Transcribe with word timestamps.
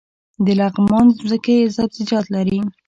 د 0.45 0.47
لغمان 0.59 1.05
ځمکې 1.17 1.57
سبزیجات 1.75 2.25
لري 2.35 2.59